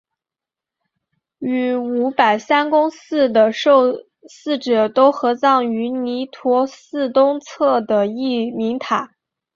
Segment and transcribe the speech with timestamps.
[1.37, 3.93] 与五百三公祠的受
[4.27, 9.11] 祀者都合葬于弥陀寺东侧的义民塔。